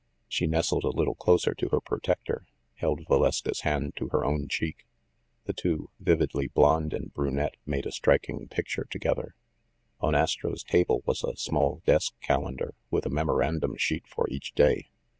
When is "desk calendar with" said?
11.85-13.05